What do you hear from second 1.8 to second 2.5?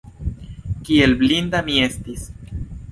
estis!